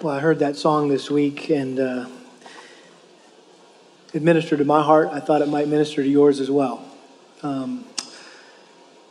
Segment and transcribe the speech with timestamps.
[0.00, 2.06] Well, I heard that song this week and uh,
[4.14, 5.08] it ministered to my heart.
[5.10, 6.84] I thought it might minister to yours as well.
[7.42, 7.84] Um,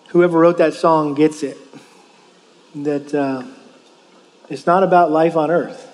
[0.07, 1.57] whoever wrote that song gets it.
[2.73, 3.43] That uh,
[4.47, 5.91] it's not about life on earth,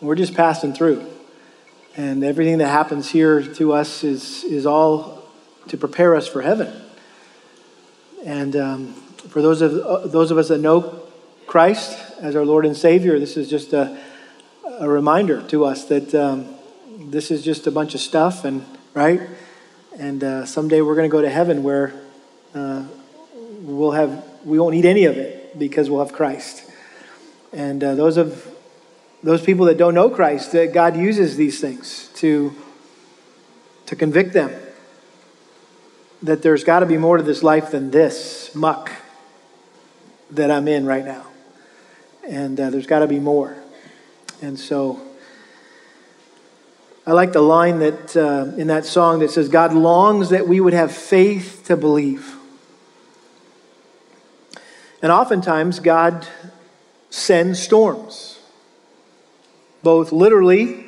[0.00, 1.04] we're just passing through.
[1.96, 5.28] And everything that happens here to us is, is all
[5.66, 6.72] to prepare us for heaven.
[8.24, 8.92] And um,
[9.30, 10.99] for those of, uh, those of us that know
[11.50, 13.98] Christ as our Lord and Savior, this is just a,
[14.78, 16.54] a reminder to us that um,
[17.10, 19.20] this is just a bunch of stuff, and right?
[19.98, 21.92] And uh, someday we're going to go to heaven where
[22.54, 22.84] uh,
[23.62, 26.70] we'll have we won't need any of it because we'll have Christ.
[27.52, 28.46] And uh, those of
[29.24, 32.54] those people that don't know Christ, that God uses these things to
[33.86, 34.52] to convict them
[36.22, 38.92] that there's got to be more to this life than this muck
[40.30, 41.26] that I'm in right now
[42.30, 43.56] and uh, there's got to be more.
[44.40, 45.02] And so
[47.06, 50.60] I like the line that uh, in that song that says, God longs that we
[50.60, 52.36] would have faith to believe.
[55.02, 56.26] And oftentimes, God
[57.08, 58.38] sends storms,
[59.82, 60.86] both literally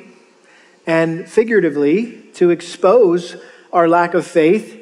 [0.87, 3.35] and figuratively, to expose
[3.73, 4.79] our lack of faith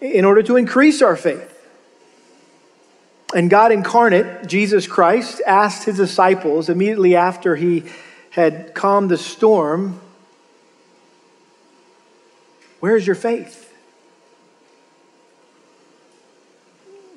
[0.00, 1.49] in order to increase our faith.
[3.34, 7.84] And God incarnate, Jesus Christ, asked his disciples immediately after he
[8.30, 10.00] had calmed the storm,
[12.80, 13.66] Where's your faith?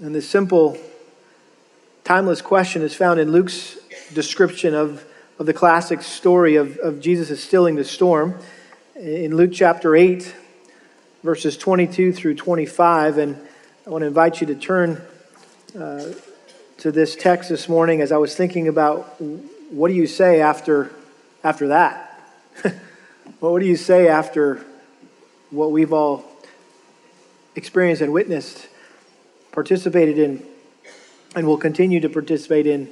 [0.02, 0.78] And the simple,
[2.04, 3.78] timeless question is found in Luke's
[4.14, 5.06] description of,
[5.40, 8.38] of the classic story of, of Jesus stilling the storm.
[8.96, 10.36] In Luke chapter 8,
[11.24, 13.18] verses 22 through 25.
[13.18, 13.38] And
[13.88, 15.02] I want to invite you to turn
[15.74, 19.20] to this text this morning as I was thinking about
[19.72, 20.92] what do you say after,
[21.44, 22.22] after that?
[22.64, 24.64] well, what do you say after
[25.50, 26.24] what we've all
[27.56, 28.68] experienced and witnessed,
[29.52, 30.46] participated in,
[31.36, 32.88] and will continue to participate in?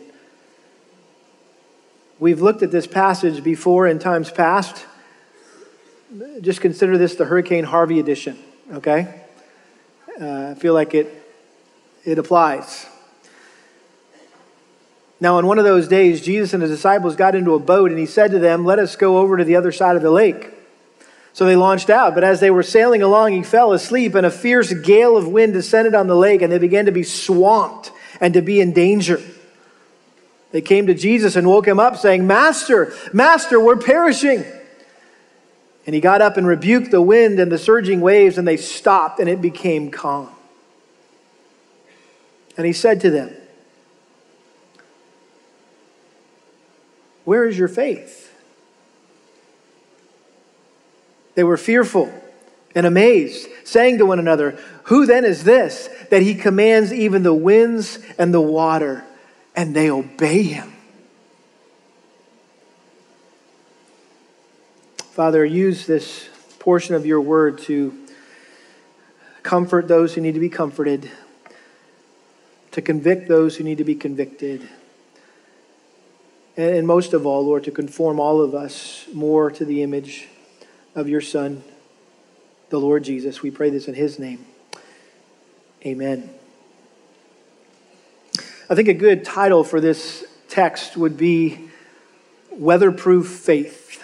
[2.20, 4.86] We've looked at this passage before in times past.
[6.42, 8.40] Just consider this the Hurricane Harvey edition,
[8.74, 9.22] okay?
[10.20, 11.21] Uh, I feel like it
[12.06, 12.88] it applies.
[15.20, 18.00] Now, on one of those days, Jesus and his disciples got into a boat, and
[18.00, 20.50] he said to them, Let us go over to the other side of the lake.
[21.34, 24.32] So they launched out, but as they were sailing along, he fell asleep, and a
[24.32, 28.34] fierce gale of wind descended on the lake, and they began to be swamped and
[28.34, 29.22] to be in danger.
[30.52, 34.44] They came to Jesus and woke him up, saying, Master, Master, we're perishing.
[35.86, 39.20] And he got up and rebuked the wind and the surging waves, and they stopped,
[39.20, 40.30] and it became calm.
[42.58, 43.36] And he said to them,
[47.24, 48.34] Where is your faith?
[51.36, 52.12] They were fearful
[52.76, 57.34] and amazed, saying to one another, Who then is this that he commands even the
[57.34, 59.06] winds and the water,
[59.56, 60.74] and they obey him?
[65.12, 66.28] Father, use this
[66.60, 67.98] portion of your word to
[69.44, 71.12] comfort those who need to be comforted
[72.72, 74.68] to convict those who need to be convicted.
[76.58, 80.28] And most of all, Lord, to conform all of us more to the image
[80.96, 81.64] of your Son,
[82.70, 83.42] the Lord Jesus.
[83.42, 84.46] We pray this in his name.
[85.86, 86.30] Amen.
[88.70, 91.70] I think a good title for this text would be
[92.52, 94.04] Weatherproof Faith.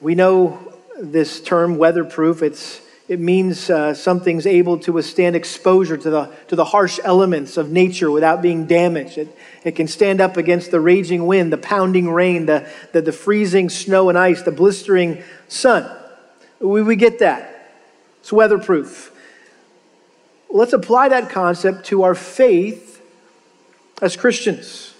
[0.00, 2.42] We know this term, weatherproof.
[2.42, 7.56] It's it means uh, something's able to withstand exposure to the, to the harsh elements
[7.56, 9.18] of nature without being damaged.
[9.18, 13.10] It, it can stand up against the raging wind, the pounding rain, the, the, the
[13.10, 15.90] freezing snow and ice, the blistering sun.
[16.60, 17.72] We, we get that.
[18.20, 19.10] It's weatherproof.
[20.48, 23.02] Let's apply that concept to our faith
[24.00, 24.94] as Christians.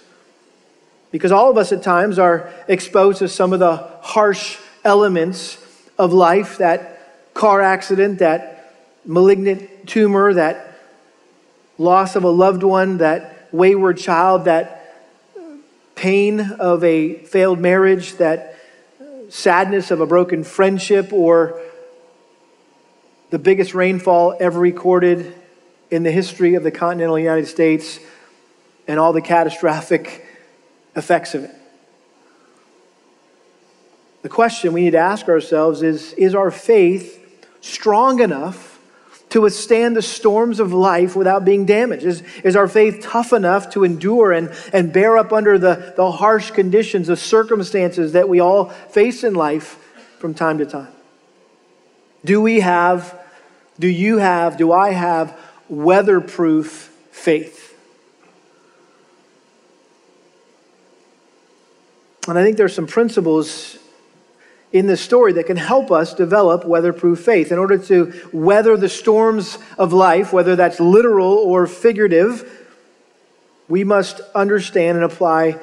[1.11, 5.65] Because all of us at times are exposed to some of the harsh elements
[5.97, 6.97] of life that
[7.41, 10.77] car accident, that malignant tumor, that
[11.79, 14.95] loss of a loved one, that wayward child, that
[15.95, 18.55] pain of a failed marriage, that
[19.29, 21.59] sadness of a broken friendship, or
[23.31, 25.33] the biggest rainfall ever recorded
[25.89, 27.99] in the history of the continental United States
[28.87, 30.27] and all the catastrophic
[30.95, 31.55] effects of it.
[34.21, 37.17] The question we need to ask ourselves is Is our faith
[37.61, 38.79] strong enough
[39.29, 42.03] to withstand the storms of life without being damaged?
[42.03, 46.11] Is, is our faith tough enough to endure and, and bear up under the, the
[46.11, 49.77] harsh conditions, the circumstances that we all face in life
[50.19, 50.91] from time to time?
[52.25, 53.17] Do we have,
[53.79, 57.69] do you have, do I have weatherproof faith?
[62.27, 63.77] And I think there's some principles
[64.71, 67.51] in this story that can help us develop weatherproof faith.
[67.51, 72.67] In order to weather the storms of life, whether that's literal or figurative,
[73.67, 75.59] we must understand and apply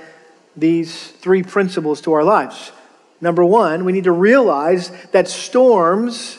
[0.57, 2.73] these three principles to our lives.
[3.21, 6.39] Number one, we need to realize that storms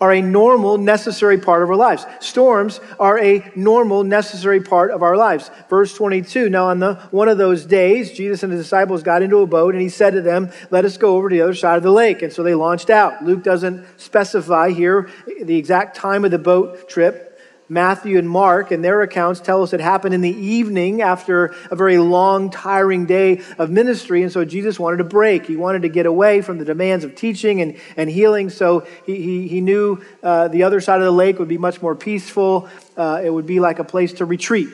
[0.00, 2.04] are a normal, necessary part of our lives.
[2.20, 5.50] Storms are a normal, necessary part of our lives.
[5.70, 9.38] Verse 22 Now, on the, one of those days, Jesus and his disciples got into
[9.38, 11.76] a boat, and he said to them, Let us go over to the other side
[11.76, 12.22] of the lake.
[12.22, 13.24] And so they launched out.
[13.24, 15.08] Luke doesn't specify here
[15.42, 17.25] the exact time of the boat trip.
[17.68, 21.74] Matthew and Mark and their accounts tell us it happened in the evening after a
[21.74, 24.22] very long, tiring day of ministry.
[24.22, 25.46] And so Jesus wanted a break.
[25.46, 28.50] He wanted to get away from the demands of teaching and, and healing.
[28.50, 31.82] So he, he, he knew uh, the other side of the lake would be much
[31.82, 32.68] more peaceful.
[32.96, 34.70] Uh, it would be like a place to retreat.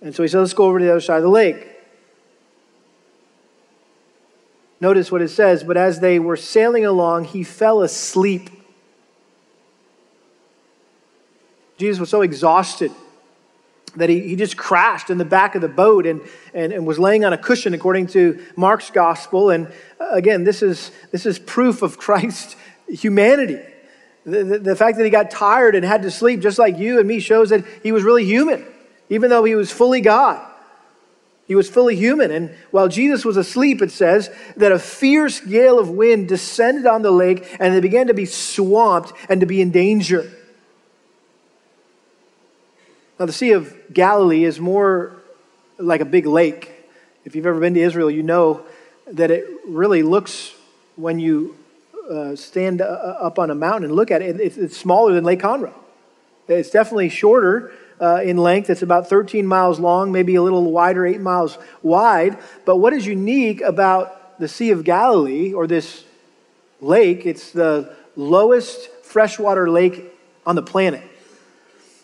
[0.00, 1.66] And so he said, Let's go over to the other side of the lake.
[4.80, 8.48] Notice what it says, but as they were sailing along, he fell asleep.
[11.80, 12.92] Jesus was so exhausted
[13.96, 16.20] that he, he just crashed in the back of the boat and,
[16.52, 19.48] and, and was laying on a cushion, according to Mark's gospel.
[19.48, 19.66] And
[19.98, 22.54] uh, again, this is, this is proof of Christ's
[22.86, 23.60] humanity.
[24.26, 26.98] The, the, the fact that he got tired and had to sleep, just like you
[26.98, 28.66] and me, shows that he was really human,
[29.08, 30.46] even though he was fully God.
[31.46, 32.30] He was fully human.
[32.30, 37.00] And while Jesus was asleep, it says that a fierce gale of wind descended on
[37.00, 40.30] the lake and they began to be swamped and to be in danger.
[43.20, 45.12] Now, the Sea of Galilee is more
[45.76, 46.72] like a big lake.
[47.26, 48.64] If you've ever been to Israel, you know
[49.08, 50.54] that it really looks,
[50.96, 51.54] when you
[52.10, 55.40] uh, stand uh, up on a mountain and look at it, it's, smaller than Lake
[55.40, 55.74] Conroe.
[56.48, 58.70] It's definitely shorter uh, in length.
[58.70, 62.38] It's about 13 miles long, maybe a little wider, 8 miles wide.
[62.64, 66.04] But what is unique about the Sea of Galilee, or this
[66.80, 70.10] lake, it's the lowest freshwater lake
[70.46, 71.09] on the planet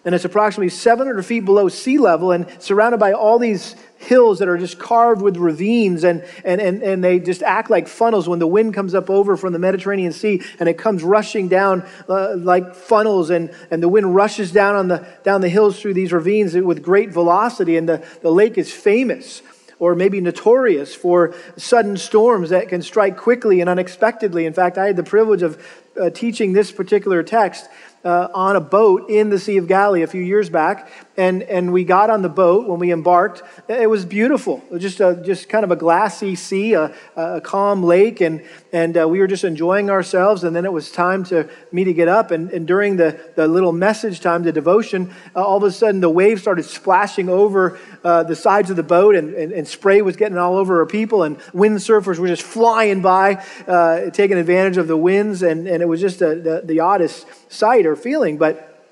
[0.06, 4.46] and it's approximately 700 feet below sea level and surrounded by all these hills that
[4.46, 8.38] are just carved with ravines and, and, and, and they just act like funnels when
[8.38, 12.36] the wind comes up over from the Mediterranean Sea and it comes rushing down uh,
[12.36, 16.12] like funnels and, and the wind rushes down on the, down the hills through these
[16.12, 19.42] ravines with great velocity and the, the lake is famous
[19.80, 24.46] or maybe notorious for sudden storms that can strike quickly and unexpectedly.
[24.46, 25.62] In fact, I had the privilege of
[26.00, 27.68] uh, teaching this particular text
[28.06, 31.72] uh, on a boat in the Sea of Galilee a few years back, and, and
[31.72, 33.42] we got on the boat when we embarked.
[33.68, 38.20] It was beautiful, just a, just kind of a glassy sea, a, a calm lake,
[38.20, 40.44] and and uh, we were just enjoying ourselves.
[40.44, 43.48] And then it was time to me to get up, and, and during the the
[43.48, 47.76] little message time, the devotion, uh, all of a sudden the waves started splashing over
[48.04, 50.86] uh, the sides of the boat, and, and, and, spray was getting all over our
[50.86, 55.82] people, and windsurfers were just flying by, uh, taking advantage of the winds, and, and
[55.82, 58.84] it was just a, the, the oddest sight or feeling, but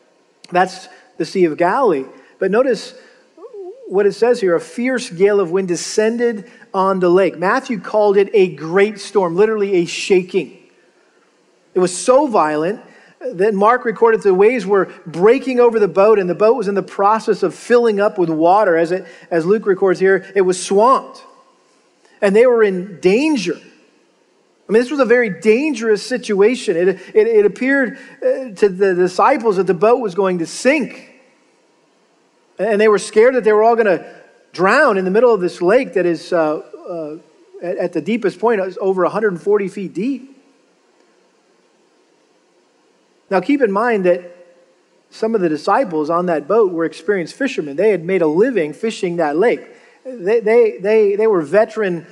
[0.50, 2.04] that's the Sea of Galilee.
[2.38, 2.94] But notice
[3.86, 7.38] what it says here a fierce gale of wind descended on the lake.
[7.38, 10.58] Matthew called it a great storm, literally a shaking.
[11.74, 12.80] It was so violent
[13.20, 16.74] that Mark recorded the waves were breaking over the boat, and the boat was in
[16.74, 18.76] the process of filling up with water.
[18.76, 21.24] As, it, as Luke records here, it was swamped.
[22.20, 23.60] And they were in danger.
[24.68, 26.76] I mean, this was a very dangerous situation.
[26.76, 31.10] It, it, it appeared uh, to the disciples that the boat was going to sink.
[32.58, 35.40] And they were scared that they were all going to drown in the middle of
[35.40, 37.16] this lake that is, uh, uh,
[37.62, 40.30] at, at the deepest point, is over 140 feet deep.
[43.28, 44.30] Now, keep in mind that
[45.10, 47.76] some of the disciples on that boat were experienced fishermen.
[47.76, 49.60] They had made a living fishing that lake.
[50.04, 52.06] They, they, they, they were veteran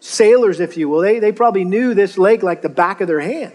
[0.00, 1.00] sailors, if you will.
[1.00, 3.52] They, they probably knew this lake like the back of their hand.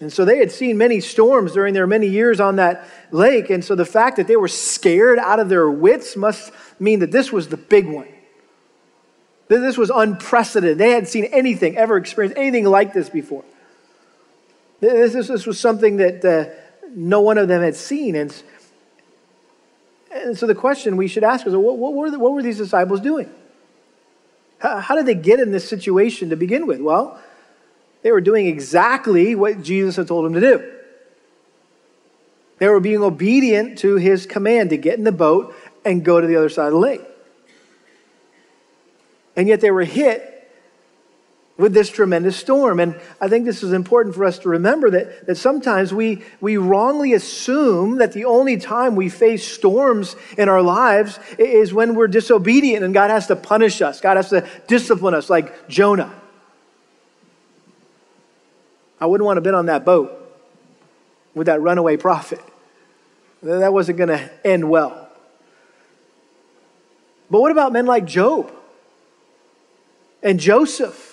[0.00, 3.50] And so they had seen many storms during their many years on that lake.
[3.50, 7.12] And so the fact that they were scared out of their wits must mean that
[7.12, 8.08] this was the big one.
[9.46, 10.78] This was unprecedented.
[10.78, 13.44] They hadn't seen anything, ever experienced anything like this before.
[14.80, 16.46] This, this was something that uh,
[16.88, 18.16] no one of them had seen.
[18.16, 18.34] And
[20.14, 22.58] and so the question we should ask is what, what, were, the, what were these
[22.58, 23.30] disciples doing?
[24.58, 26.80] How, how did they get in this situation to begin with?
[26.80, 27.20] Well,
[28.02, 30.72] They were doing exactly what Jesus had told them to do.
[32.58, 35.54] They were being obedient to his command to get in the boat
[35.84, 37.00] and go to the other side of the lake.
[39.34, 40.31] And yet they were hit
[41.58, 42.80] with this tremendous storm.
[42.80, 46.56] And I think this is important for us to remember that, that sometimes we, we
[46.56, 52.08] wrongly assume that the only time we face storms in our lives is when we're
[52.08, 56.12] disobedient and God has to punish us, God has to discipline us, like Jonah.
[59.00, 60.18] I wouldn't want to have been on that boat
[61.34, 62.40] with that runaway prophet.
[63.42, 65.08] That wasn't going to end well.
[67.30, 68.52] But what about men like Job
[70.22, 71.11] and Joseph?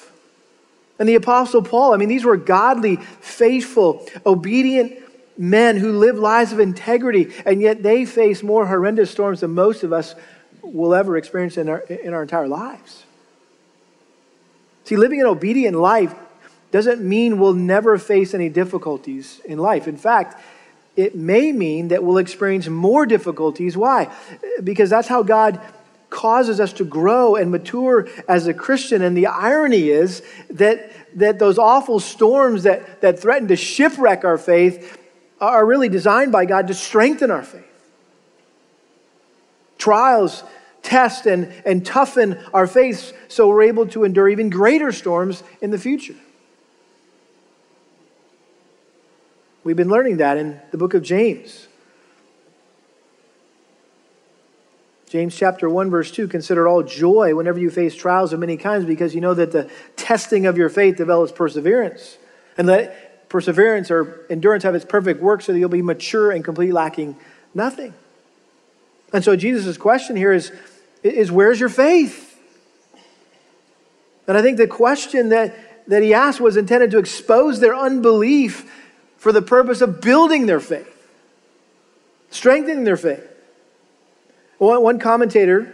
[0.99, 1.93] And the Apostle Paul.
[1.93, 4.93] I mean, these were godly, faithful, obedient
[5.37, 9.83] men who lived lives of integrity, and yet they face more horrendous storms than most
[9.83, 10.13] of us
[10.61, 13.05] will ever experience in our, in our entire lives.
[14.83, 16.13] See, living an obedient life
[16.71, 19.87] doesn't mean we'll never face any difficulties in life.
[19.87, 20.39] In fact,
[20.95, 23.77] it may mean that we'll experience more difficulties.
[23.77, 24.13] Why?
[24.63, 25.61] Because that's how God
[26.09, 29.01] causes us to grow and mature as a Christian.
[29.01, 34.37] And the irony is that, that those awful storms that, that threaten to shipwreck our
[34.37, 34.97] faith
[35.39, 37.65] are really designed by God to strengthen our faith.
[39.77, 40.43] Trials
[40.81, 45.71] test and, and toughen our faith so we're able to endure even greater storms in
[45.71, 46.15] the future.
[49.63, 51.68] We've been learning that in the book of James.
[55.09, 58.85] James chapter 1 verse 2 consider all joy whenever you face trials of many kinds
[58.85, 62.17] because you know that the testing of your faith develops perseverance.
[62.57, 66.45] And let perseverance or endurance have its perfect work so that you'll be mature and
[66.45, 67.15] complete lacking
[67.55, 67.95] nothing.
[69.11, 70.51] And so Jesus' question here is,
[71.01, 72.39] is where's your faith?
[74.27, 78.71] And I think the question that, that he asked was intended to expose their unbelief
[79.17, 80.87] for the purpose of building their faith,
[82.29, 83.25] strengthening their faith.
[84.59, 85.73] One commentator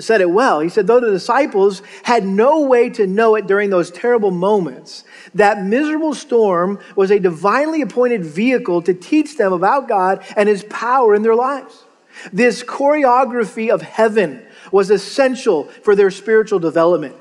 [0.00, 0.60] said it well.
[0.60, 5.04] He said, though the disciples had no way to know it during those terrible moments,
[5.34, 10.64] that miserable storm was a divinely appointed vehicle to teach them about God and his
[10.64, 11.84] power in their lives.
[12.32, 17.16] This choreography of heaven was essential for their spiritual development.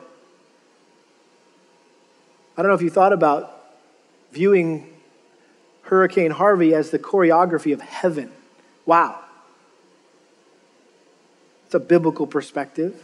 [2.57, 3.57] I don't know if you thought about
[4.31, 4.87] viewing
[5.83, 8.31] Hurricane Harvey as the choreography of heaven.
[8.85, 9.20] Wow.
[11.71, 13.01] It's a biblical perspective.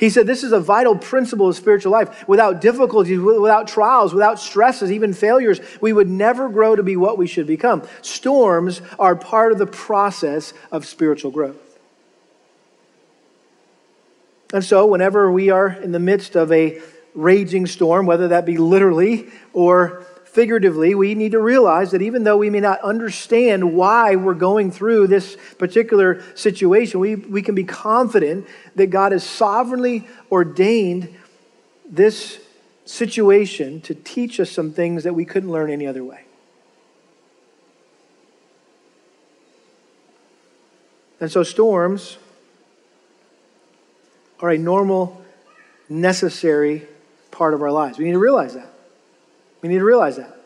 [0.00, 2.26] He said this is a vital principle of spiritual life.
[2.26, 7.18] Without difficulties, without trials, without stresses, even failures, we would never grow to be what
[7.18, 7.86] we should become.
[8.00, 11.78] Storms are part of the process of spiritual growth.
[14.54, 16.80] And so, whenever we are in the midst of a
[17.14, 22.36] raging storm, whether that be literally or figuratively, we need to realize that even though
[22.36, 27.64] we may not understand why we're going through this particular situation, we, we can be
[27.64, 31.16] confident that God has sovereignly ordained
[31.88, 32.40] this
[32.84, 36.24] situation to teach us some things that we couldn't learn any other way.
[41.20, 42.18] And so, storms
[44.40, 45.24] are a normal,
[45.88, 46.86] necessary
[47.30, 47.98] part of our lives.
[47.98, 48.72] We need to realize that.
[49.62, 50.38] We need to realize that.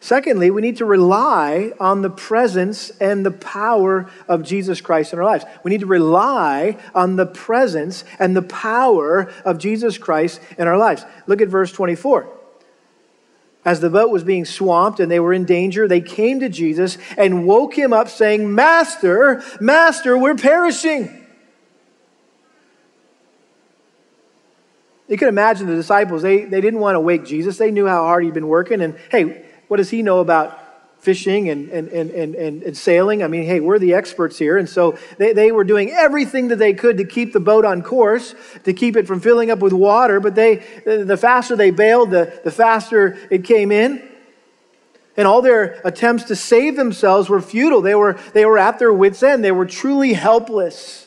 [0.00, 5.18] Secondly, we need to rely on the presence and the power of Jesus Christ in
[5.18, 5.44] our lives.
[5.64, 10.76] We need to rely on the presence and the power of Jesus Christ in our
[10.76, 11.04] lives.
[11.26, 12.32] Look at verse 24.
[13.64, 16.98] As the boat was being swamped and they were in danger, they came to Jesus
[17.18, 21.25] and woke him up, saying, Master, Master, we're perishing.
[25.08, 27.58] You can imagine the disciples, they, they didn't want to wake Jesus.
[27.58, 28.80] They knew how hard he'd been working.
[28.80, 30.62] And hey, what does he know about
[30.98, 33.22] fishing and, and, and, and, and, sailing?
[33.22, 34.58] I mean, hey, we're the experts here.
[34.58, 37.82] And so they, they were doing everything that they could to keep the boat on
[37.82, 38.34] course,
[38.64, 40.18] to keep it from filling up with water.
[40.18, 44.08] But they, the faster they bailed, the, the faster it came in.
[45.16, 47.80] And all their attempts to save themselves were futile.
[47.80, 49.44] They were, they were at their wits' end.
[49.44, 51.05] They were truly helpless.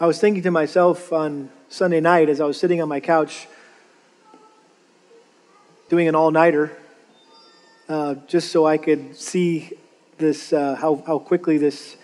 [0.00, 3.46] I was thinking to myself on Sunday night as I was sitting on my couch
[5.88, 6.76] doing an all nighter,
[7.88, 9.70] uh, just so I could see
[10.18, 11.96] this, uh, how, how quickly this,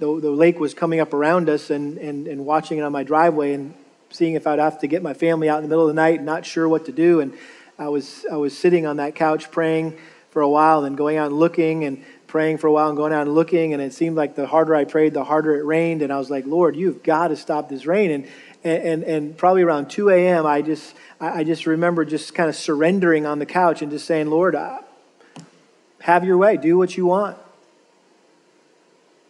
[0.00, 3.04] the, the lake was coming up around us and, and, and watching it on my
[3.04, 3.72] driveway and
[4.10, 6.20] seeing if I'd have to get my family out in the middle of the night
[6.20, 7.20] not sure what to do.
[7.20, 7.34] And
[7.78, 9.96] I was, I was sitting on that couch praying
[10.30, 13.12] for a while and going out and looking and praying for a while and going
[13.12, 16.02] out and looking, and it seemed like the harder I prayed, the harder it rained.
[16.02, 18.10] And I was like, Lord, you've got to stop this rain.
[18.10, 18.26] And,
[18.62, 23.24] and, and, probably around 2 a.m., I just, I just remember just kind of surrendering
[23.24, 24.80] on the couch and just saying, Lord, uh,
[26.00, 27.38] have your way, do what you want.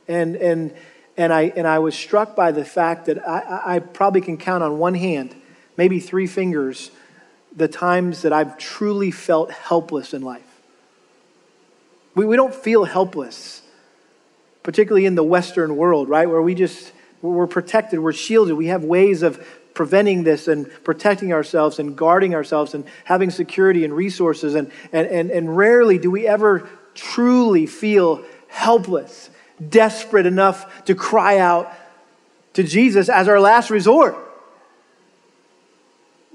[0.09, 0.75] And, and,
[1.17, 4.65] and, I, and I was struck by the fact that I, I probably can count
[4.65, 5.35] on one hand,
[5.77, 6.91] maybe three fingers,
[7.55, 10.48] the times that I've truly felt helpless in life.
[12.19, 13.63] We, we don't feel helpless,
[14.65, 16.29] particularly in the Western world, right?
[16.29, 18.57] Where we just, we're protected, we're shielded.
[18.57, 23.85] We have ways of preventing this and protecting ourselves and guarding ourselves and having security
[23.85, 24.57] and resources.
[24.57, 29.31] And, and, and, and rarely do we ever truly feel helpless,
[29.69, 31.73] desperate enough to cry out
[32.55, 34.17] to Jesus as our last resort.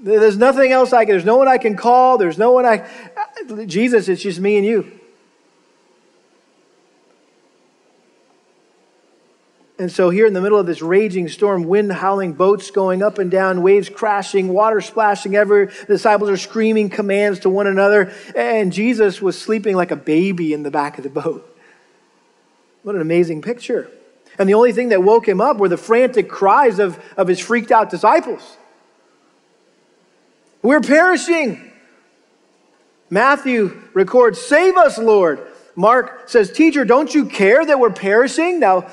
[0.00, 2.88] There's nothing else I can, there's no one I can call, there's no one I,
[3.66, 5.00] Jesus, it's just me and you.
[9.76, 13.18] And so, here in the middle of this raging storm, wind howling, boats going up
[13.18, 18.12] and down, waves crashing, water splashing everywhere, the disciples are screaming commands to one another,
[18.36, 21.50] and Jesus was sleeping like a baby in the back of the boat.
[22.84, 23.90] What an amazing picture.
[24.38, 27.40] And the only thing that woke him up were the frantic cries of, of his
[27.40, 28.56] freaked out disciples.
[30.62, 31.72] We're perishing.
[33.10, 35.46] Matthew records, Save us, Lord.
[35.76, 38.60] Mark says, Teacher, don't you care that we're perishing?
[38.60, 38.90] Now,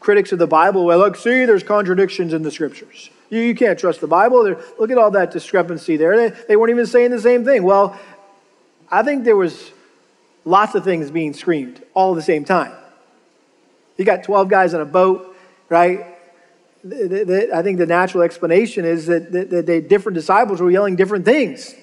[0.00, 3.10] critics of the Bible, well, look, see, there's contradictions in the scriptures.
[3.28, 4.42] You, you can't trust the Bible.
[4.42, 6.16] They're, look at all that discrepancy there.
[6.16, 7.62] They, they weren't even saying the same thing.
[7.62, 7.98] Well,
[8.90, 9.70] I think there was
[10.44, 12.72] lots of things being screamed all at the same time.
[13.96, 15.36] You got 12 guys on a boat,
[15.68, 16.06] right?
[16.82, 21.74] I think the natural explanation is that, that, that different disciples were yelling different things.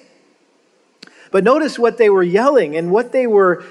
[1.30, 3.64] But notice what they were yelling and what they were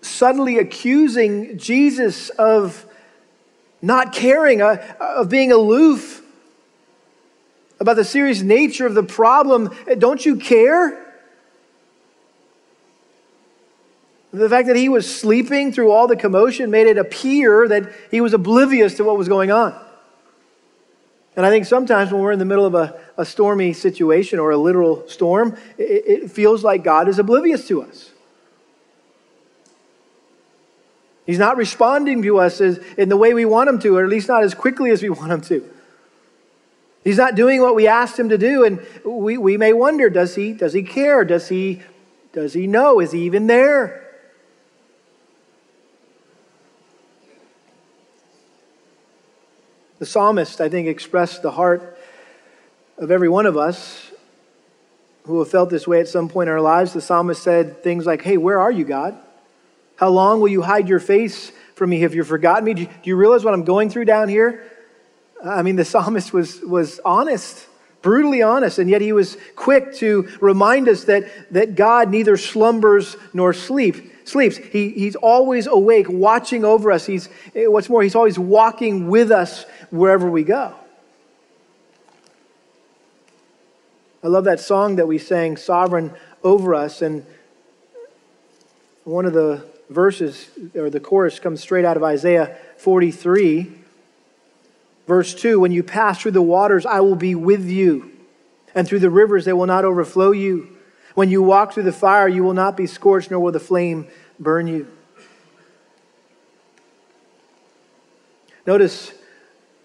[0.00, 2.86] subtly accusing Jesus of
[3.82, 6.22] not caring, uh, of being aloof
[7.78, 9.74] about the serious nature of the problem.
[9.98, 11.06] Don't you care?
[14.32, 18.20] The fact that he was sleeping through all the commotion made it appear that he
[18.20, 19.74] was oblivious to what was going on.
[21.36, 24.50] And I think sometimes when we're in the middle of a, a stormy situation or
[24.50, 28.09] a literal storm, it, it feels like God is oblivious to us.
[31.30, 34.10] He's not responding to us as, in the way we want him to, or at
[34.10, 35.70] least not as quickly as we want him to.
[37.04, 40.34] He's not doing what we asked him to do, and we, we may wonder does
[40.34, 41.24] he, does he care?
[41.24, 41.82] Does he,
[42.32, 42.98] does he know?
[42.98, 44.12] Is he even there?
[50.00, 51.96] The psalmist, I think, expressed the heart
[52.98, 54.10] of every one of us
[55.26, 56.92] who have felt this way at some point in our lives.
[56.92, 59.16] The psalmist said things like, Hey, where are you, God?
[60.00, 62.00] How long will you hide your face from me?
[62.00, 62.72] Have you forgotten me?
[62.72, 64.64] Do you, do you realize what I'm going through down here?
[65.44, 67.66] Uh, I mean, the psalmist was, was honest,
[68.00, 73.14] brutally honest, and yet he was quick to remind us that, that God neither slumbers
[73.34, 74.56] nor sleep, sleeps.
[74.56, 77.04] He, he's always awake, watching over us.
[77.04, 80.74] He's, eh, what's more, he's always walking with us wherever we go.
[84.24, 87.26] I love that song that we sang, Sovereign Over Us, and
[89.04, 93.70] one of the verses, or the chorus comes straight out of Isaiah 43,
[95.06, 98.10] verse 2 When you pass through the waters, I will be with you,
[98.74, 100.76] and through the rivers, they will not overflow you.
[101.14, 104.06] When you walk through the fire, you will not be scorched, nor will the flame
[104.38, 104.86] burn you.
[108.66, 109.12] Notice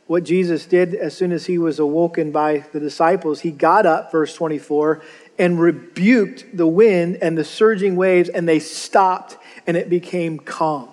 [0.06, 3.40] what Jesus did as soon as he was awoken by the disciples.
[3.40, 5.02] He got up, verse 24,
[5.38, 10.90] and rebuked the wind and the surging waves, and they stopped and it became calm.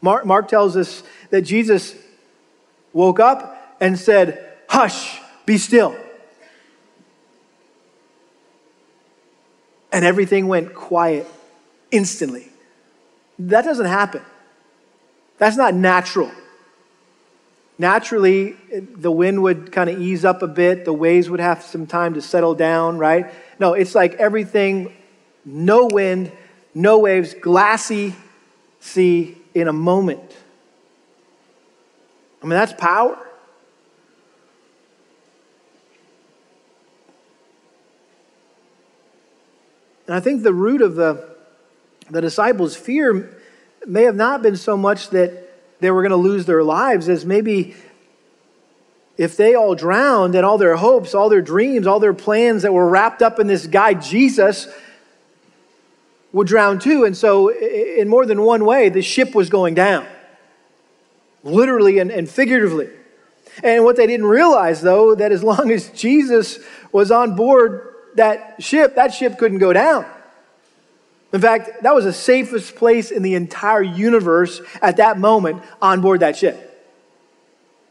[0.00, 1.94] Mark, Mark tells us that Jesus
[2.92, 5.96] woke up and said, Hush, be still.
[9.92, 11.26] And everything went quiet
[11.90, 12.48] instantly.
[13.38, 14.22] That doesn't happen.
[15.38, 16.30] That's not natural.
[17.80, 21.86] Naturally, the wind would kind of ease up a bit, the waves would have some
[21.86, 23.32] time to settle down, right?
[23.58, 24.92] No, it's like everything
[25.46, 26.30] no wind,
[26.74, 28.14] no waves, glassy
[28.80, 30.36] sea in a moment.
[32.42, 33.18] I mean, that's power.
[40.06, 41.34] And I think the root of the,
[42.10, 43.38] the disciples' fear
[43.86, 45.49] may have not been so much that
[45.80, 47.74] they were going to lose their lives as maybe
[49.16, 52.72] if they all drowned and all their hopes, all their dreams, all their plans that
[52.72, 54.66] were wrapped up in this guy, Jesus,
[56.32, 57.04] would drown too.
[57.04, 60.06] And so, in more than one way, the ship was going down,
[61.42, 62.88] literally and, and figuratively.
[63.62, 66.58] And what they didn't realize, though, that as long as Jesus
[66.92, 70.06] was on board that ship, that ship couldn't go down.
[71.32, 76.00] In fact, that was the safest place in the entire universe at that moment on
[76.00, 76.66] board that ship.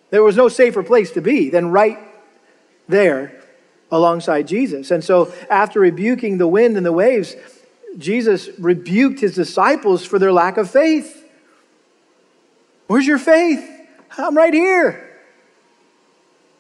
[0.10, 1.97] There was no safer place to be than right
[2.88, 3.41] there
[3.91, 4.91] alongside Jesus.
[4.91, 7.36] And so, after rebuking the wind and the waves,
[7.97, 11.15] Jesus rebuked his disciples for their lack of faith.
[12.88, 13.67] Where's your faith?
[14.17, 15.06] I'm right here.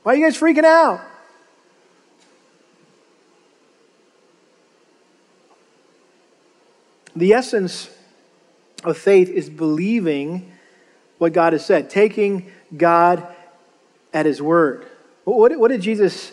[0.03, 1.01] Why are you guys freaking out?
[7.15, 7.89] The essence
[8.83, 10.51] of faith is believing
[11.17, 13.27] what God has said, taking God
[14.13, 14.87] at his word.
[15.25, 16.31] What, what did Jesus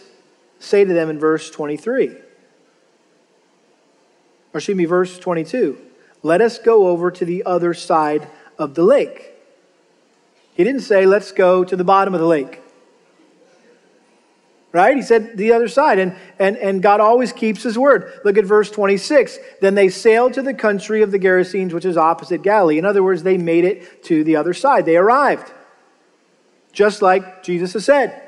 [0.59, 2.09] say to them in verse 23?
[2.09, 2.19] Or
[4.55, 5.79] excuse me, verse 22.
[6.23, 9.33] Let us go over to the other side of the lake.
[10.55, 12.62] He didn't say, let's go to the bottom of the lake
[14.72, 14.96] right?
[14.96, 15.98] He said the other side.
[15.98, 18.20] And, and, and God always keeps his word.
[18.24, 19.38] Look at verse 26.
[19.61, 22.79] Then they sailed to the country of the Gerasenes, which is opposite Galilee.
[22.79, 24.85] In other words, they made it to the other side.
[24.85, 25.50] They arrived,
[26.72, 28.22] just like Jesus has said.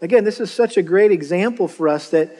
[0.00, 2.36] Again, this is such a great example for us that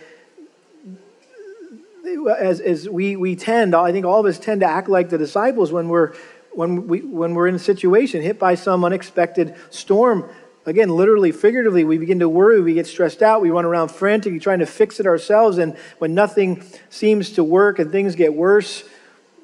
[2.39, 5.19] as, as we, we tend, I think all of us tend to act like the
[5.19, 6.15] disciples when we're
[6.59, 10.29] when, we, when we're in a situation hit by some unexpected storm,
[10.67, 14.41] again, literally, figuratively, we begin to worry, we get stressed out, we run around frantically
[14.41, 15.59] trying to fix it ourselves.
[15.59, 18.83] And when nothing seems to work and things get worse,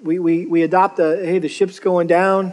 [0.03, 2.53] we, we, we adopt the hey, the ship's going down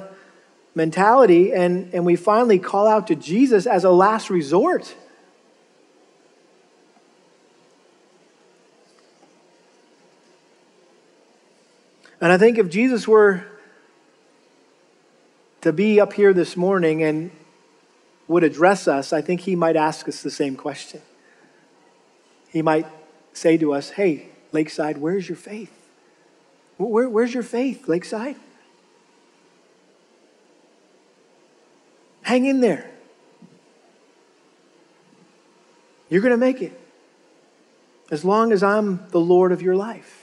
[0.75, 4.95] mentality, and, and we finally call out to Jesus as a last resort.
[12.21, 13.43] And I think if Jesus were
[15.61, 17.31] to be up here this morning and
[18.27, 21.01] would address us, I think he might ask us the same question.
[22.49, 22.87] He might
[23.33, 25.71] say to us, Hey, Lakeside, where's your faith?
[26.77, 28.35] Where, where's your faith, Lakeside?
[32.23, 32.89] Hang in there.
[36.09, 36.77] You're going to make it
[38.09, 40.20] as long as I'm the Lord of your life.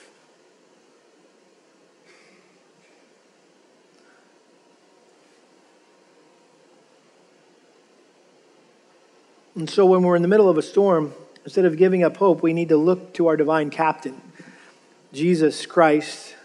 [9.59, 12.45] And so when we're in the middle of a storm, instead of giving up hope,
[12.45, 14.21] we need to look to our divine captain,
[15.13, 16.37] Jesus Christ,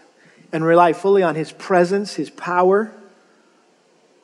[0.52, 2.92] and rely fully on his presence, his power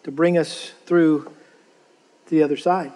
[0.03, 1.23] to bring us through
[2.27, 2.91] to the other side.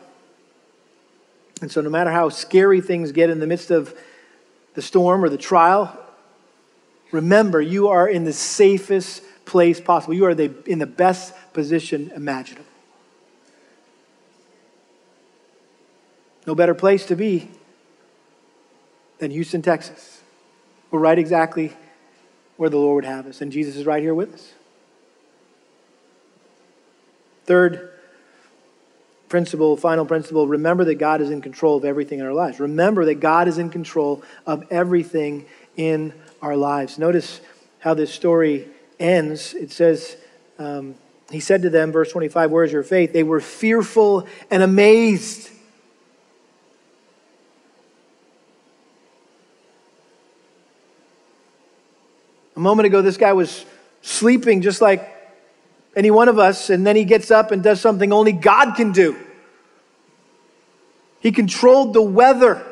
[1.63, 3.97] And so, no matter how scary things get in the midst of
[4.75, 5.97] the storm or the trial,
[7.13, 10.15] remember you are in the safest place possible.
[10.15, 12.74] You are the, in the best position imaginable.
[16.47, 17.51] No better place to be
[19.19, 20.23] than Houston, Texas.
[20.91, 21.73] We're right exactly
[22.57, 24.53] where the Lord would have us, and Jesus is right here with us.
[27.47, 27.91] Third
[29.29, 32.61] principle, final principle remember that God is in control of everything in our lives.
[32.61, 36.99] Remember that God is in control of everything in our lives.
[36.99, 37.41] Notice
[37.81, 38.69] how this story
[39.01, 39.55] ends.
[39.55, 40.17] It says,
[40.59, 40.95] um,
[41.31, 43.13] He said to them, verse 25, Where is your faith?
[43.13, 45.51] They were fearful and amazed.
[52.65, 53.65] Moment ago, this guy was
[54.03, 55.09] sleeping just like
[55.95, 58.91] any one of us, and then he gets up and does something only God can
[58.91, 59.17] do.
[61.21, 62.67] He controlled the weather.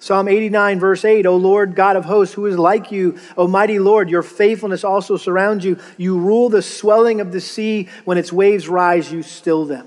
[0.00, 3.78] Psalm 89, verse 8, O Lord God of hosts, who is like you, O mighty
[3.78, 5.78] Lord, your faithfulness also surrounds you.
[5.98, 7.88] You rule the swelling of the sea.
[8.06, 9.86] When its waves rise, you still them.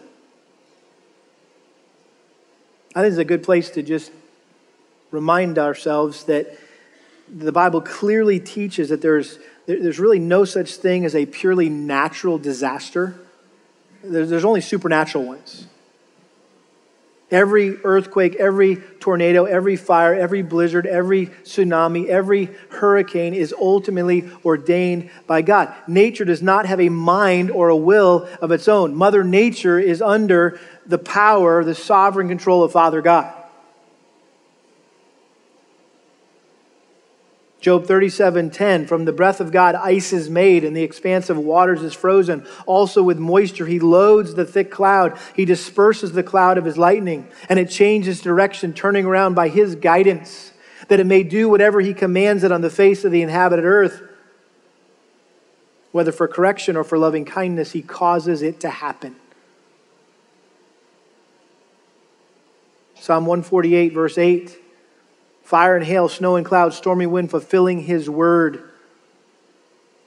[2.95, 4.11] I think it's a good place to just
[5.09, 6.57] remind ourselves that
[7.33, 12.37] the Bible clearly teaches that there's, there's really no such thing as a purely natural
[12.37, 13.15] disaster.
[14.03, 15.67] There's, there's only supernatural ones.
[17.31, 25.09] Every earthquake, every tornado, every fire, every blizzard, every tsunami, every hurricane is ultimately ordained
[25.25, 25.73] by God.
[25.87, 28.93] Nature does not have a mind or a will of its own.
[28.93, 33.33] Mother Nature is under the power, the sovereign control of Father God.
[37.63, 41.81] Job 37:10 From the breath of God ice is made and the expanse of waters
[41.81, 42.45] is frozen.
[42.65, 45.17] Also with moisture he loads the thick cloud.
[45.33, 49.75] He disperses the cloud of his lightning and it changes direction turning around by his
[49.75, 50.51] guidance
[50.89, 54.01] that it may do whatever he commands it on the face of the inhabited earth.
[55.93, 59.15] Whether for correction or for loving kindness he causes it to happen.
[62.99, 64.62] Psalm 148 verse 8
[65.43, 68.69] fire and hail, snow and clouds, stormy wind, fulfilling his word.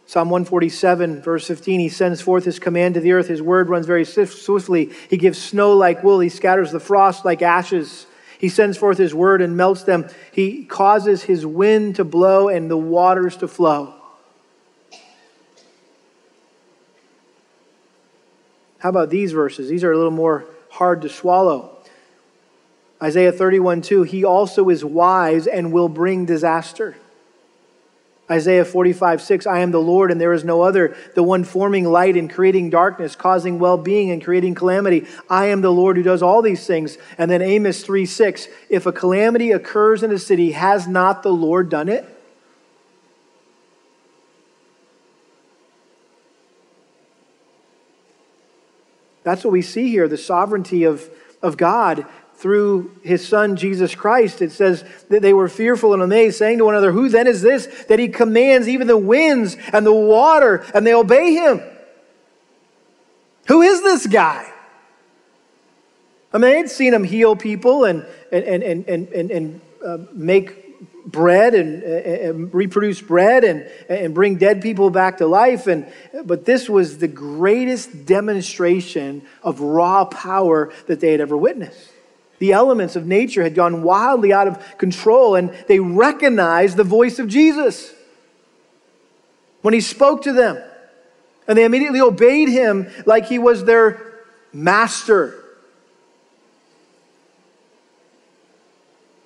[0.07, 3.27] Psalm 147, verse 15, he sends forth his command to the earth.
[3.27, 4.93] His word runs very swiftly.
[5.11, 6.21] He gives snow like wool.
[6.21, 8.07] He scatters the frost like ashes.
[8.39, 10.09] He sends forth his word and melts them.
[10.33, 13.95] He causes his wind to blow and the waters to flow.
[18.79, 19.69] How about these verses?
[19.69, 21.76] These are a little more hard to swallow.
[23.03, 26.97] Isaiah 31 2, he also is wise and will bring disaster.
[28.29, 31.85] Isaiah 45 6, I am the Lord and there is no other, the one forming
[31.85, 35.07] light and creating darkness, causing well being and creating calamity.
[35.31, 36.99] I am the Lord who does all these things.
[37.19, 41.33] And then Amos 3 6, if a calamity occurs in a city, has not the
[41.33, 42.05] Lord done it?
[49.23, 51.11] That's what we see here the sovereignty of,
[51.43, 52.07] of God
[52.37, 54.43] through his son Jesus Christ.
[54.43, 57.43] It says that they were fearful and amazed, saying to one another, Who then is
[57.43, 61.63] this that he commands even the winds and the water and they obey him?
[63.49, 64.53] Who is this guy?
[66.33, 70.67] I mean, they'd seen him heal people and, and, and, and, and, and uh, make
[71.07, 75.69] bread and, and, reproduce bread and, and bring dead people back to life.
[75.69, 75.91] And,
[76.25, 81.93] but this was the greatest demonstration of raw power that they had ever witnessed.
[82.39, 87.19] The elements of nature had gone wildly out of control, and they recognized the voice
[87.19, 87.95] of Jesus
[89.63, 90.63] when he spoke to them.
[91.49, 95.43] And they immediately obeyed him like he was their master.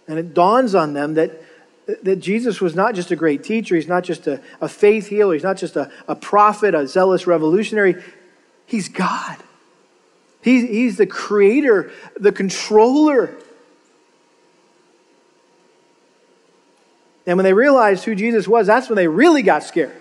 [0.06, 1.42] And it dawns on them that,
[2.02, 5.34] that Jesus was not just a great teacher, he's not just a, a faith healer,
[5.34, 8.02] he's not just a, a prophet, a zealous revolutionary,
[8.66, 9.36] he's God.
[10.42, 13.34] He, he's the creator, the controller.
[17.26, 19.94] And when they realized who Jesus was, that's when they really got scared.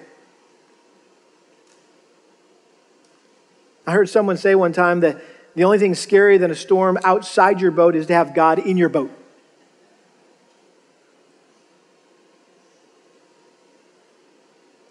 [3.86, 5.21] I heard someone say one time that
[5.56, 8.78] the only thing scarier than a storm outside your boat is to have God in
[8.78, 9.12] your boat.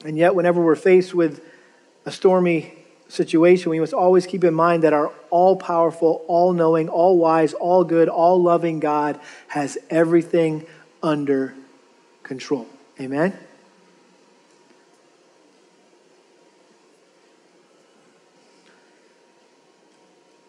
[0.04, 1.44] And yet, whenever we're faced with
[2.06, 2.77] a stormy
[3.08, 7.54] situation, we must always keep in mind that our all powerful, all knowing, all wise,
[7.54, 9.18] all good, all loving God
[9.48, 10.66] has everything
[11.02, 11.54] under
[12.22, 12.66] control.
[13.00, 13.36] Amen?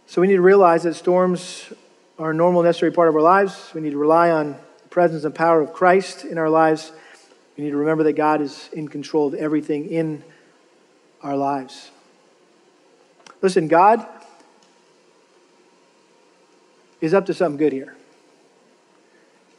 [0.08, 1.72] So we need to realize that storms
[2.18, 3.72] are a normal, necessary part of our lives.
[3.74, 6.92] We need to rely on the presence and power of Christ in our lives.
[7.56, 10.24] We need to remember that God is in control of everything in
[11.22, 11.92] our lives.
[13.42, 14.06] Listen, God
[17.02, 17.96] is up to something good here.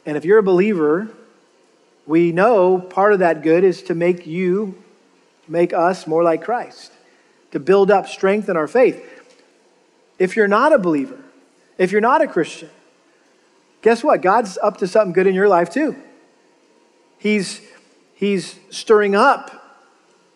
[0.05, 1.09] And if you're a believer,
[2.05, 4.81] we know part of that good is to make you,
[5.47, 6.91] make us more like Christ,
[7.51, 9.03] to build up, strength in our faith.
[10.19, 11.19] If you're not a believer,
[11.77, 12.69] if you're not a Christian,
[13.81, 14.21] guess what?
[14.21, 15.95] God's up to something good in your life too.
[17.17, 17.61] He's,
[18.13, 19.79] he's stirring up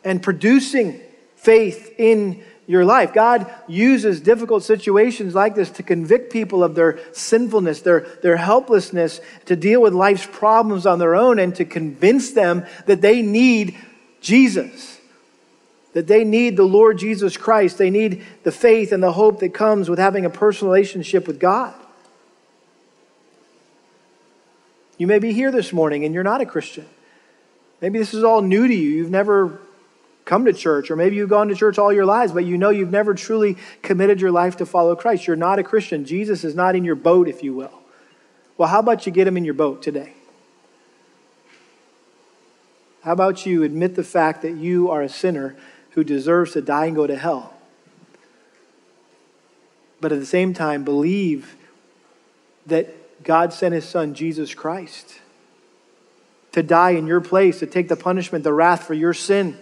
[0.04, 1.02] and producing
[1.36, 3.14] faith in your life.
[3.14, 9.22] God uses difficult situations like this to convict people of their sinfulness, their, their helplessness,
[9.46, 13.78] to deal with life's problems on their own, and to convince them that they need
[14.22, 15.00] Jesus,
[15.94, 17.78] that they need the Lord Jesus Christ.
[17.78, 21.40] They need the faith and the hope that comes with having a personal relationship with
[21.40, 21.74] God.
[24.98, 26.88] You may be here this morning and you're not a Christian.
[27.82, 28.90] Maybe this is all new to you.
[28.90, 29.60] You've never
[30.26, 32.72] come to church, or maybe you've gone to church all your lives, but you know
[32.72, 35.28] you've never truly committed your life to follow Christ.
[35.28, 36.04] You're not a Christian.
[36.04, 37.80] Jesus is not in your boat, if you will.
[38.58, 40.14] Well, how about you get him in your boat today?
[43.04, 45.56] How about you admit the fact that you are a sinner
[45.92, 47.54] who deserves to die and go to hell?
[50.02, 51.56] But at the same time, believe
[52.66, 55.20] that God sent his son, Jesus Christ,
[56.54, 59.58] to die in your place, to take the punishment, the wrath for your sin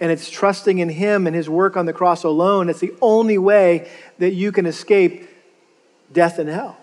[0.00, 2.70] and it's trusting in Him and His work on the cross alone.
[2.70, 5.28] It's the only way that you can escape
[6.12, 6.78] death and hell.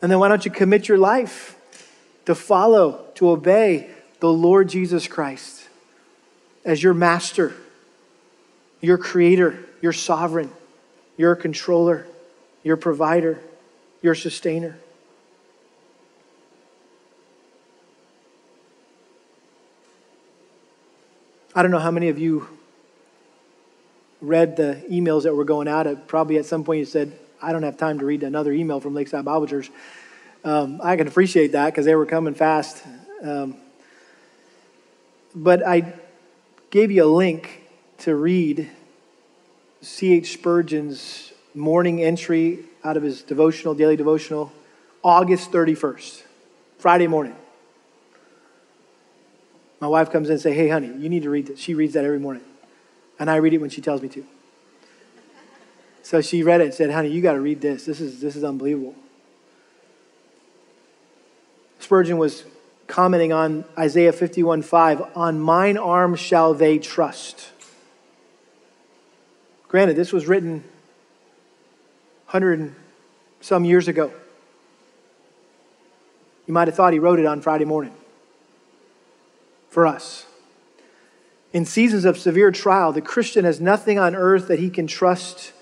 [0.00, 1.56] And then why don't you commit your life
[2.26, 5.68] to follow, to obey the Lord Jesus Christ
[6.64, 7.54] as your master,
[8.80, 10.50] your creator, your sovereign,
[11.16, 12.06] your controller,
[12.62, 13.40] your provider,
[14.02, 14.76] your sustainer.
[21.56, 22.48] I don't know how many of you
[24.20, 26.08] read the emails that were going out.
[26.08, 28.92] Probably at some point you said, I don't have time to read another email from
[28.94, 29.70] Lakeside Bible Church.
[30.42, 32.82] Um, I can appreciate that because they were coming fast.
[33.22, 33.56] Um,
[35.32, 35.94] but I
[36.70, 37.62] gave you a link
[37.98, 38.68] to read
[39.80, 40.32] C.H.
[40.32, 44.52] Spurgeon's morning entry out of his devotional, daily devotional,
[45.04, 46.22] August 31st,
[46.78, 47.36] Friday morning.
[49.80, 51.94] My wife comes in and say, "Hey, honey, you need to read this." She reads
[51.94, 52.42] that every morning,
[53.18, 54.24] and I read it when she tells me to.
[56.02, 57.84] So she read it and said, "Honey, you got to read this.
[57.84, 58.94] This is this is unbelievable."
[61.80, 62.44] Spurgeon was
[62.86, 67.50] commenting on Isaiah 51 5 "On mine arm shall they trust."
[69.68, 70.64] Granted, this was written
[72.26, 72.74] 100 and
[73.40, 74.12] some years ago.
[76.46, 77.92] You might have thought he wrote it on Friday morning
[79.74, 80.24] for us.
[81.52, 85.52] In seasons of severe trial, the Christian has nothing on earth that he can trust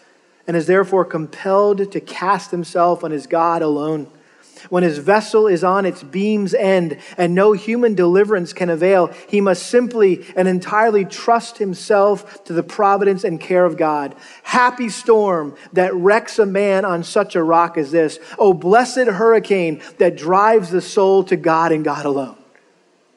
[0.46, 4.06] and is therefore compelled to cast himself on his God alone.
[4.68, 9.40] When his vessel is on its beam's end and no human deliverance can avail, he
[9.40, 14.14] must simply and entirely trust himself to the providence and care of God.
[14.42, 18.18] Happy storm that wrecks a man on such a rock as this.
[18.38, 22.41] Oh, blessed hurricane that drives the soul to God and God alone.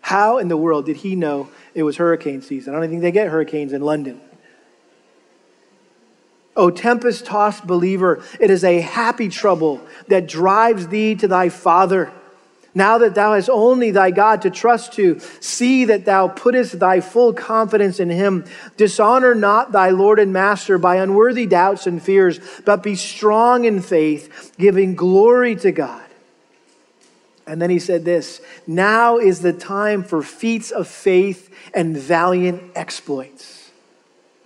[0.05, 2.75] How in the world did he know it was hurricane season?
[2.75, 4.21] I don't think they get hurricanes in London.
[6.55, 12.11] O tempest tossed believer, it is a happy trouble that drives thee to thy Father.
[12.75, 17.01] Now that thou hast only thy God to trust to, see that thou puttest thy
[17.01, 18.45] full confidence in him.
[18.77, 23.81] Dishonor not thy Lord and Master by unworthy doubts and fears, but be strong in
[23.81, 26.04] faith, giving glory to God.
[27.47, 32.71] And then he said this Now is the time for feats of faith and valiant
[32.75, 33.65] exploits.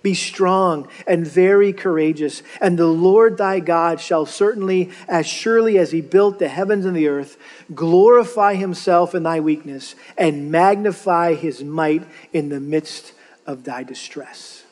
[0.02, 5.90] Be strong and very courageous, and the Lord thy God shall certainly, as surely as
[5.90, 7.36] he built the heavens and the earth,
[7.74, 13.12] glorify himself in thy weakness and magnify his might in the midst
[13.46, 14.64] of thy distress.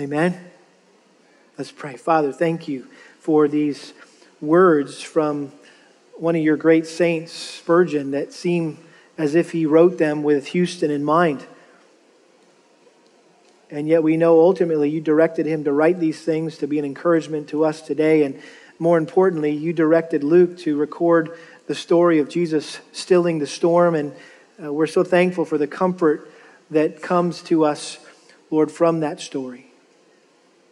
[0.00, 0.50] Amen.
[1.58, 1.96] Let's pray.
[1.96, 2.86] Father, thank you
[3.20, 3.92] for these
[4.40, 5.52] words from
[6.18, 8.78] one of your great saints, Spurgeon, that seem
[9.18, 11.46] as if he wrote them with Houston in mind.
[13.70, 16.84] And yet we know ultimately you directed him to write these things to be an
[16.84, 18.22] encouragement to us today.
[18.22, 18.40] And
[18.78, 23.94] more importantly, you directed Luke to record the story of Jesus stilling the storm.
[23.94, 24.14] And
[24.62, 26.30] uh, we're so thankful for the comfort
[26.70, 27.98] that comes to us,
[28.50, 29.66] Lord, from that story.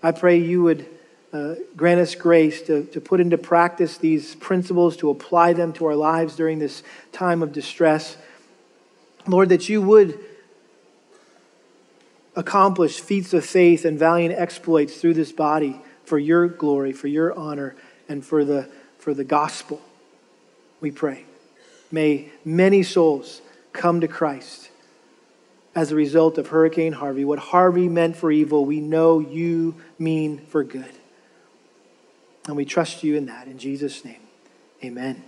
[0.02, 0.86] I pray you would
[1.34, 5.84] uh, grant us grace to, to put into practice these principles, to apply them to
[5.86, 8.16] our lives during this time of distress.
[9.26, 10.16] Lord, that you would
[12.36, 17.36] accomplish feats of faith and valiant exploits through this body for your glory, for your
[17.36, 17.74] honor,
[18.08, 18.68] and for the,
[18.98, 19.82] for the gospel.
[20.80, 21.24] We pray.
[21.90, 23.42] May many souls
[23.72, 24.70] come to Christ
[25.74, 27.24] as a result of Hurricane Harvey.
[27.24, 30.92] What Harvey meant for evil, we know you mean for good.
[32.46, 33.46] And we trust you in that.
[33.46, 34.20] In Jesus' name,
[34.84, 35.22] amen.